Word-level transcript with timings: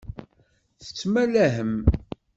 Tettmalahem. 0.83 1.75